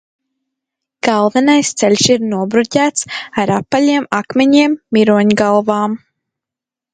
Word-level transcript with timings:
Galvenas 1.07 1.69
ceļš 1.81 2.05
ir 2.13 2.23
nobruģēts 2.31 3.05
ar 3.43 3.53
apaļajiem 3.59 4.09
akmeņiem 4.21 4.75
miroņgalvām. 4.99 5.97